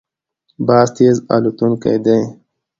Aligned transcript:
باز 0.67 0.87
تېز 0.95 1.17
الوتونکی 1.33 1.97
دی 2.05 2.17